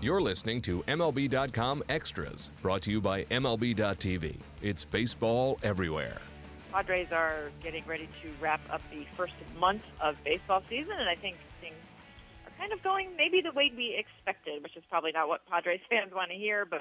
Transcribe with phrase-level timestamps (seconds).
[0.00, 4.38] You're listening to MLB.com Extras, brought to you by MLB.tv.
[4.62, 6.22] It's baseball everywhere.
[6.70, 11.16] Padres are getting ready to wrap up the first month of baseball season, and I
[11.16, 11.74] think things
[12.46, 15.80] are kind of going maybe the way we expected, which is probably not what Padres
[15.90, 16.78] fans want to hear, but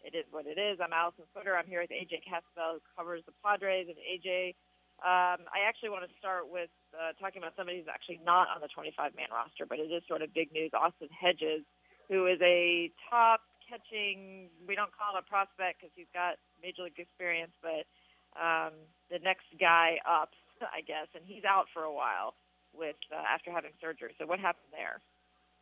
[0.00, 0.80] it is what it is.
[0.80, 1.52] I'm Alyson Footer.
[1.60, 3.92] I'm here with AJ Cassavell, who covers the Padres.
[3.92, 4.56] And AJ,
[5.04, 8.64] um, I actually want to start with uh, talking about somebody who's actually not on
[8.64, 10.72] the 25 man roster, but it is sort of big news.
[10.72, 11.60] Austin Hedges,
[12.08, 16.84] who is a top catching, we don't call him a prospect because he's got major
[16.84, 17.88] league experience, but
[18.36, 18.72] um,
[19.10, 22.34] the next guy up, I guess, and he's out for a while
[22.76, 24.14] with uh, after having surgery.
[24.18, 25.00] So what happened there?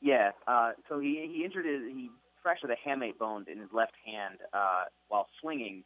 [0.00, 2.10] Yeah, uh, so he he injured his he
[2.42, 5.84] fractured a hamate bone in his left hand uh, while swinging,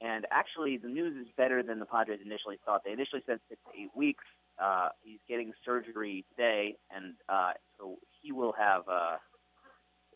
[0.00, 2.82] and actually the news is better than the Padres initially thought.
[2.84, 4.24] They initially said six to eight weeks.
[4.58, 8.82] Uh, he's getting surgery today, and uh, so he will have.
[8.88, 9.16] Uh,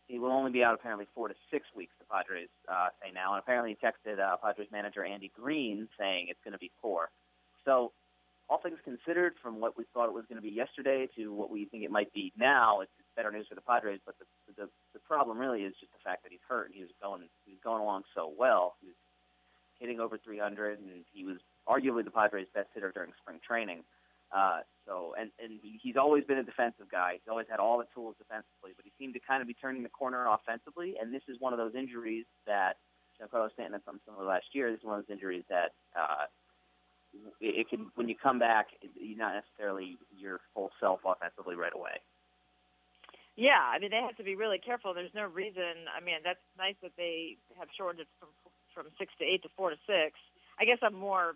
[0.06, 1.92] he will only be out apparently four to six weeks.
[1.98, 6.26] The Padres uh, say now, and apparently he texted uh, Padres manager Andy Green saying
[6.28, 7.10] it's going to be four.
[7.64, 7.92] So,
[8.50, 11.50] all things considered, from what we thought it was going to be yesterday to what
[11.50, 14.00] we think it might be now, it's better news for the Padres.
[14.04, 16.66] But the the, the problem really is just the fact that he's hurt.
[16.66, 18.76] And he was going he was going along so well.
[18.80, 18.96] He was
[19.80, 21.36] hitting over 300, and he was
[21.68, 23.82] arguably the Padres' best hitter during spring training.
[24.34, 27.22] Uh, so, and and he, he's always been a defensive guy.
[27.22, 29.82] He's always had all the tools defensively, but he seemed to kind of be turning
[29.82, 30.96] the corner offensively.
[31.00, 32.76] And this is one of those injuries that
[33.14, 34.70] Giancarlo Stanton had some similar last year.
[34.70, 36.26] This is one of those injuries that uh,
[37.40, 38.66] it, it can when you come back,
[38.98, 42.02] you're not necessarily your full self offensively right away.
[43.36, 44.94] Yeah, I mean they have to be really careful.
[44.94, 45.86] There's no reason.
[45.94, 48.28] I mean that's nice that they have shortened it from
[48.74, 50.18] from six to eight to four to six.
[50.58, 51.34] I guess I'm more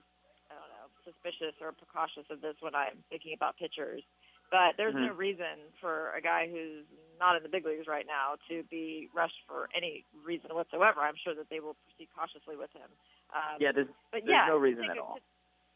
[1.09, 4.05] suspicious or precautious of this when I'm thinking about pitchers.
[4.51, 5.13] But there's mm-hmm.
[5.13, 6.85] no reason for a guy who's
[7.21, 11.01] not in the big leagues right now to be rushed for any reason whatsoever.
[11.01, 12.89] I'm sure that they will proceed cautiously with him.
[13.35, 15.21] Um, yeah, there's, but there's yeah, no reason at all.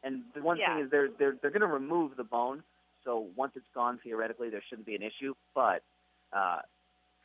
[0.03, 0.75] And the one yeah.
[0.75, 2.63] thing is they're they're they're going to remove the bone,
[3.05, 5.35] so once it's gone, theoretically there shouldn't be an issue.
[5.55, 5.83] But
[6.33, 6.61] uh,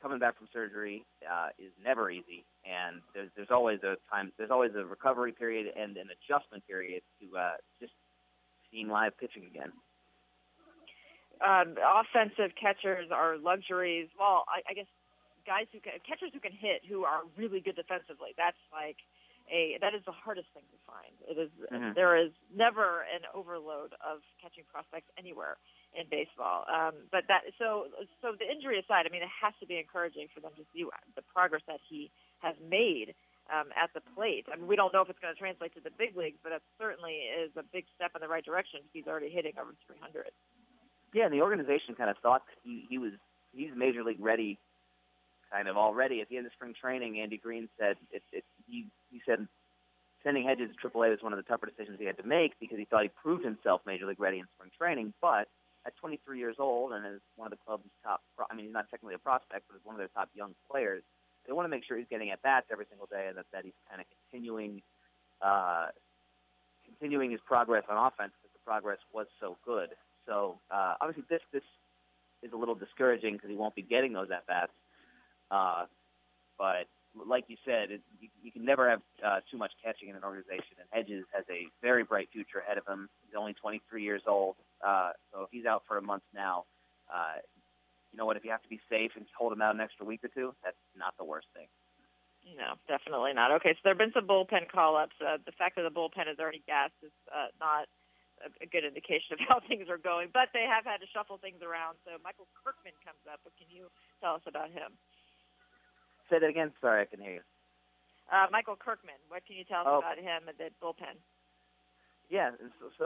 [0.02, 4.52] coming back from surgery uh, is never easy, and there's there's always a time there's
[4.52, 7.94] always a recovery period and an adjustment period to uh, just
[8.88, 9.72] seeing live pitching again.
[11.38, 14.10] Um, offensive catchers are luxuries.
[14.18, 14.90] Well, I, I guess
[15.46, 18.34] guys who can, catchers who can hit who are really good defensively.
[18.38, 18.98] That's like
[19.54, 21.14] a that is the hardest thing to find.
[21.30, 21.94] It is, mm-hmm.
[21.94, 25.62] there is never an overload of catching prospects anywhere
[25.94, 26.66] in baseball.
[26.66, 30.28] Um, but that so so the injury aside, I mean, it has to be encouraging
[30.34, 32.10] for them to see the progress that he
[32.42, 33.14] has made
[33.54, 34.46] um, at the plate.
[34.52, 36.52] I mean, we don't know if it's going to translate to the big leagues, but
[36.52, 38.82] it certainly is a big step in the right direction.
[38.94, 40.32] He's already hitting over 300.
[41.14, 43.14] Yeah, and the organization kind of thought he, he was
[43.56, 44.58] he's major league ready,
[45.52, 47.20] kind of already at the end of spring training.
[47.20, 49.48] Andy Green said it, it, he he said
[50.24, 52.78] sending Hedges to AAA was one of the tougher decisions he had to make because
[52.78, 55.48] he thought he proved himself major league ready in spring training, but
[55.86, 58.22] at 23 years old and as one of the club's top,
[58.52, 61.02] I mean, he's not technically a prospect, but as one of their top young players,
[61.48, 63.64] they want to make sure he's getting at bats every single day and that, that
[63.64, 64.82] he's kind of continuing,
[65.42, 65.88] uh,
[66.86, 69.90] continuing his progress on offense because the progress was so good.
[70.26, 71.64] So uh, obviously this this
[72.44, 74.72] is a little discouraging because he won't be getting those at bats.
[75.50, 75.86] Uh,
[76.58, 76.86] but
[77.26, 80.24] like you said, it, you, you can never have uh, too much catching in an
[80.24, 80.78] organization.
[80.80, 83.10] And Hedges has a very bright future ahead of him.
[83.26, 84.56] He's only 23 years old,
[84.86, 86.66] uh, so if he's out for a month now,
[87.12, 87.40] uh,
[88.18, 88.34] you know what?
[88.34, 90.58] If you have to be safe and hold him out an extra week or two,
[90.66, 91.70] that's not the worst thing.
[92.58, 93.54] No, definitely not.
[93.62, 95.14] Okay, so there have been some bullpen call-ups.
[95.22, 97.86] Uh, the fact that the bullpen is already gassed is uh, not
[98.42, 101.38] a, a good indication of how things are going, but they have had to shuffle
[101.38, 102.02] things around.
[102.10, 103.38] So Michael Kirkman comes up.
[103.46, 103.86] What can you
[104.18, 104.98] tell us about him?
[106.34, 106.74] Say that again.
[106.82, 107.46] Sorry, I can hear you.
[108.34, 109.22] Uh, Michael Kirkman.
[109.30, 110.02] What can you tell us oh.
[110.02, 111.22] about him at the bullpen?
[112.34, 113.06] Yeah, so, so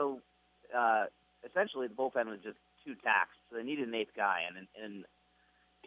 [0.72, 1.12] uh,
[1.44, 5.04] essentially the bullpen was just too taxed, so they needed an eighth guy, and and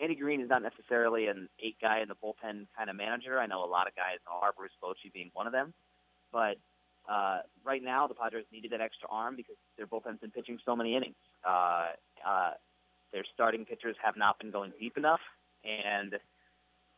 [0.01, 3.39] Andy Green is not necessarily an eight guy in the bullpen kind of manager.
[3.39, 5.73] I know a lot of guys are, Bruce Bochy being one of them,
[6.31, 6.57] but
[7.09, 10.75] uh, right now the Padres needed that extra arm because their bullpen's been pitching so
[10.75, 11.15] many innings.
[11.47, 11.87] Uh,
[12.27, 12.51] uh,
[13.13, 15.21] their starting pitchers have not been going deep enough,
[15.63, 16.15] and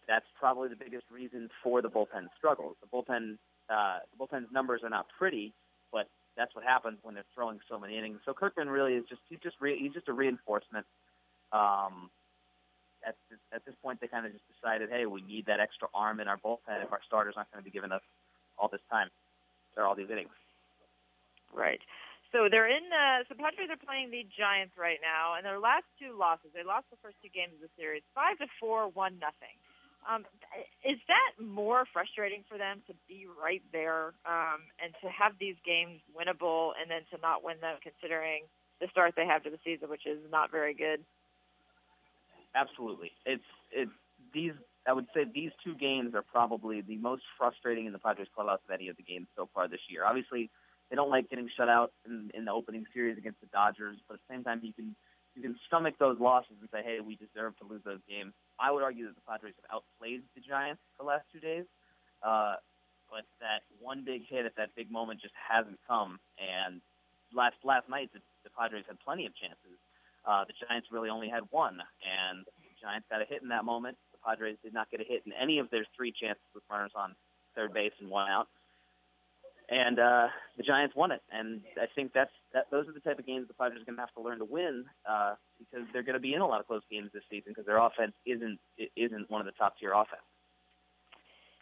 [0.07, 2.75] that's probably the biggest reason for the bullpen struggles.
[2.81, 3.37] The bullpen,
[3.69, 5.53] uh, the bullpen's numbers are not pretty,
[5.91, 8.19] but that's what happens when they're throwing so many innings.
[8.25, 10.85] So Kirkman really is just he's just re, he's just a reinforcement.
[11.51, 12.09] Um,
[13.05, 15.87] at this, at this point, they kind of just decided, hey, we need that extra
[15.93, 18.01] arm in our bullpen if our starters aren't going to be giving us
[18.59, 19.09] all this time
[19.75, 20.33] or all these innings.
[21.53, 21.79] Right.
[22.31, 22.83] So they're in.
[22.91, 26.51] Uh, so Padres are playing the Giants right now, and their last two losses.
[26.53, 29.55] They lost the first two games of the series, five to four, one nothing.
[30.07, 30.23] Um,
[30.87, 35.55] is that more frustrating for them to be right there um, and to have these
[35.65, 38.47] games winnable and then to not win them, considering
[38.79, 41.03] the start they have to the season, which is not very good?
[42.55, 43.89] Absolutely, it's it
[44.33, 44.53] these.
[44.87, 48.61] I would say these two games are probably the most frustrating in the Padres clubhouse
[48.63, 50.05] of any of the games so far this year.
[50.05, 50.49] Obviously,
[50.89, 54.13] they don't like getting shut out in, in the opening series against the Dodgers, but
[54.13, 54.95] at the same time, you can
[55.37, 58.33] you can stomach those losses and say, hey, we deserve to lose those games.
[58.57, 61.69] I would argue that the Padres have outplayed the Giants the last two days,
[62.25, 62.57] uh,
[63.05, 66.17] but that one big hit at that big moment just hasn't come.
[66.41, 66.81] And
[67.29, 69.77] last last night, the, the Padres had plenty of chances.
[70.25, 73.63] Uh, the Giants really only had one, and the Giants got a hit in that
[73.63, 73.95] moment.
[74.11, 76.91] The Padres did not get a hit in any of their three chances with runners
[76.97, 77.13] on
[77.55, 78.49] third base and one out
[79.69, 81.21] and uh, the Giants won it.
[81.31, 82.67] And I think that's that.
[82.71, 84.45] Those are the type of games the Padres are going to have to learn to
[84.45, 87.51] win uh, because they're going to be in a lot of close games this season
[87.51, 88.59] because their offense isn't
[88.95, 90.23] isn't one of the top tier offense.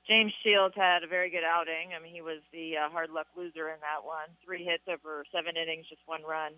[0.08, 1.98] James Shields had a very good outing.
[1.98, 4.30] I mean, he was the uh, hard luck loser in that one.
[4.46, 6.54] Three hits over seven innings, just one run.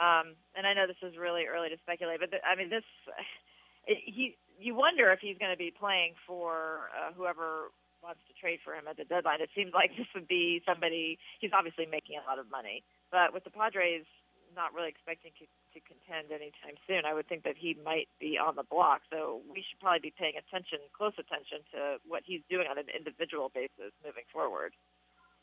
[0.00, 2.88] Um, and I know this is really early to speculate, but th- I mean, this
[3.86, 7.68] it, he you wonder if he's going to be playing for uh, whoever
[8.06, 9.42] wants to trade for him at the deadline.
[9.42, 11.18] It seems like this would be somebody.
[11.42, 14.06] He's obviously making a lot of money, but with the Padres
[14.54, 15.44] not really expecting to,
[15.76, 19.04] to contend anytime soon, I would think that he might be on the block.
[19.12, 22.88] So we should probably be paying attention, close attention to what he's doing on an
[22.88, 24.72] individual basis moving forward.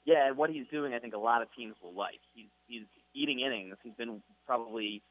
[0.03, 2.19] Yeah, and what he's doing, I think a lot of teams will like.
[2.33, 3.77] He's he's eating innings.
[3.83, 5.01] He's been probably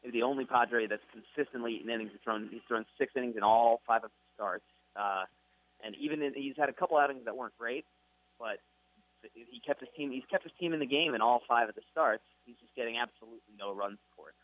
[0.00, 2.12] the only Padre that's consistently eaten innings.
[2.12, 4.64] He's thrown he's thrown six innings in all five of the starts.
[5.88, 7.86] And even in, he's had a couple outings that weren't great,
[8.38, 8.60] but
[9.32, 10.12] he kept his team.
[10.12, 12.22] He's kept his team in the game in all five of the starts.
[12.44, 14.34] He's just getting absolutely no run support.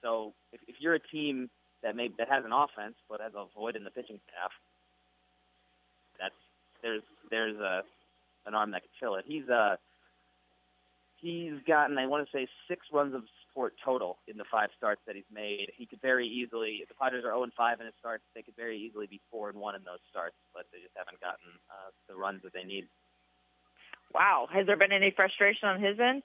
[0.00, 1.50] So if, if you're a team
[1.82, 4.50] that may that has an offense but has a void in the pitching staff,
[6.18, 6.40] that's
[6.80, 7.82] there's there's a
[8.46, 9.26] an arm that could fill it.
[9.28, 9.76] He's uh
[11.24, 15.00] he's gotten I want to say six runs of support total in the five starts
[15.06, 15.72] that he's made.
[15.76, 18.42] He could very easily, if the Padres are 0 and 5 in his starts, they
[18.42, 21.48] could very easily be 4 and 1 in those starts, but they just haven't gotten
[21.70, 22.86] uh, the runs that they need.
[24.12, 26.22] Wow, has there been any frustration on his end?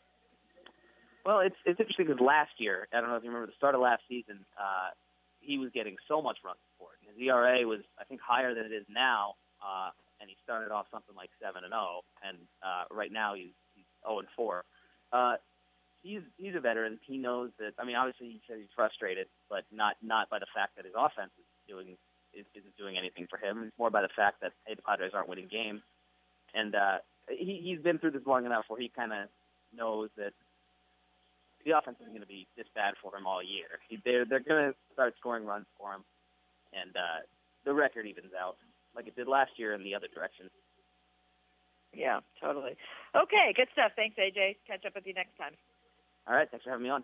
[1.25, 3.75] Well, it's it's interesting because last year, I don't know if you remember the start
[3.75, 4.94] of last season, uh,
[5.42, 6.95] he was getting so much run support.
[7.06, 9.90] His ERA was, I think, higher than it is now, uh,
[10.22, 13.54] and he started off something like seven and zero, oh, and uh, right now he's
[13.75, 14.63] he's zero and four.
[15.11, 15.35] Uh,
[16.03, 17.00] he's he's a veteran.
[17.06, 17.73] He knows that.
[17.79, 20.94] I mean, obviously he says he's frustrated, but not not by the fact that his
[20.97, 21.97] offense is doing
[22.33, 23.63] is, isn't doing anything for him.
[23.63, 25.81] It's more by the fact that hey, the Padres aren't winning games,
[26.53, 26.97] and uh,
[27.29, 29.29] he he's been through this long enough where he kind of
[29.75, 30.33] knows that
[31.65, 33.79] the offense isn't going to be this bad for him all year.
[33.89, 36.03] He, they're they're going to start scoring runs for him,
[36.73, 37.25] and uh,
[37.65, 38.57] the record evens out
[38.95, 40.50] like it did last year in the other direction.
[41.94, 42.77] Yeah, totally.
[43.15, 43.91] Okay, good stuff.
[43.95, 44.57] Thanks, AJ.
[44.68, 45.53] Catch up with you next time.
[46.27, 47.03] All right, thanks for having me on.